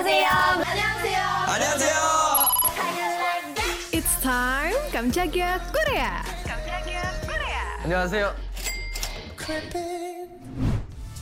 [0.00, 0.28] 안녕하세요.
[0.66, 1.20] 안녕하세요.
[1.46, 1.94] 안녕하세요.
[3.92, 6.22] It's time 깜짝이야 꼬레야.
[6.46, 7.80] 깜짝이야 꼬레야.
[7.84, 8.34] 안녕하세요.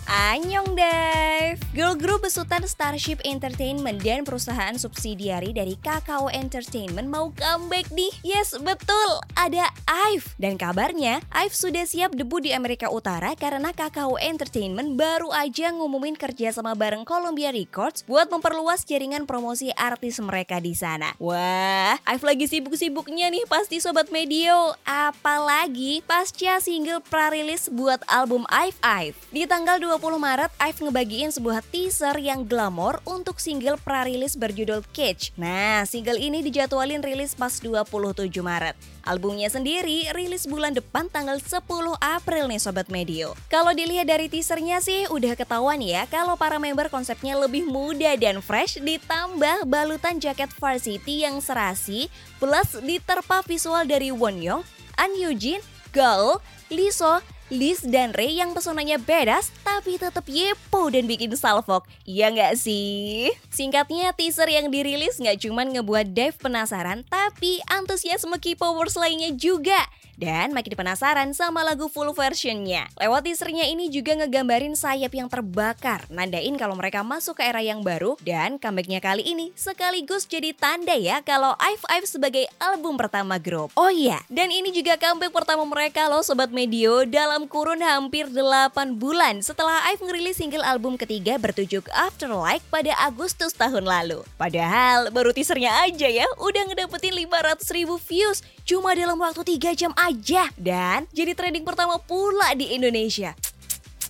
[0.07, 1.59] 안녕들.
[1.75, 8.15] Good group besutan Starship Entertainment dan perusahaan subsidiari dari Kakao Entertainment mau comeback nih.
[8.23, 9.67] Yes, betul, ada
[10.15, 10.23] IVE.
[10.39, 16.15] Dan kabarnya, IVE sudah siap debut di Amerika Utara karena Kakao Entertainment baru aja ngumumin
[16.15, 21.19] kerja sama bareng Columbia Records buat memperluas jaringan promosi artis mereka di sana.
[21.19, 24.79] Wah, IVE lagi sibuk-sibuknya nih pasti Sobat Medio.
[24.87, 29.19] Apalagi pasca single pra-rilis buat album IVE IVE.
[29.35, 31.88] Di tanggal 20 Maret, IVE ngebagiin sebuah teaser
[32.21, 35.33] yang glamor untuk single pra-rilis berjudul Cage.
[35.41, 38.77] Nah, single ini dijadwalin rilis pas 27 Maret.
[39.09, 41.65] Albumnya sendiri rilis bulan depan tanggal 10
[41.97, 43.33] April nih Sobat Medio.
[43.49, 48.45] Kalau dilihat dari teasernya sih udah ketahuan ya kalau para member konsepnya lebih muda dan
[48.45, 54.61] fresh ditambah balutan jaket varsity yang serasi plus diterpa visual dari Wonyoung,
[55.01, 55.65] An Yujin,
[55.97, 56.37] Gaul,
[56.69, 61.89] Liso, Liz dan Ray yang pesonanya badass tapi tetap yepo dan bikin salfok.
[62.05, 63.33] Iya nggak sih?
[63.49, 69.81] Singkatnya teaser yang dirilis nggak cuma ngebuat Dave penasaran tapi antusiasme K-Powers lainnya juga.
[70.19, 72.91] Dan makin penasaran sama lagu full versionnya.
[72.99, 77.87] Lewat teasernya ini juga ngegambarin sayap yang terbakar, nandain kalau mereka masuk ke era yang
[77.87, 83.39] baru dan comebacknya kali ini sekaligus jadi tanda ya kalau IVE IVE sebagai album pertama
[83.39, 83.71] grup.
[83.79, 88.99] Oh iya, dan ini juga comeback pertama mereka loh Sobat Medio dalam kurun hampir 8
[88.99, 94.27] bulan setelah IVE ngerilis single album ketiga bertujuk Afterlife pada Agustus tahun lalu.
[94.35, 99.93] Padahal baru teasernya aja ya udah ngedapetin 500 ribu views cuma dalam waktu 3 jam
[99.95, 103.37] aja dan jadi trending pertama pula di Indonesia.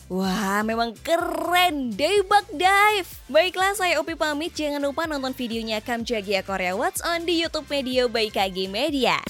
[0.09, 3.13] Wah, memang keren, Daybug Dive.
[3.29, 4.57] Baiklah, saya Opi pamit.
[4.57, 9.20] Jangan lupa nonton videonya Kamjagia Korea What's On di YouTube Media by KG Media.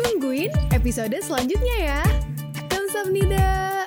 [0.00, 2.00] Tungguin episode selanjutnya ya.
[2.72, 3.84] Kamsahamnida.